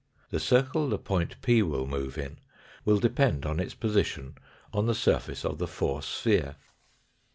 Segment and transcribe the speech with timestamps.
[0.31, 2.39] The circle the point p will move in
[2.85, 4.33] will depend on its position
[4.73, 6.55] on the surface of the four sphere.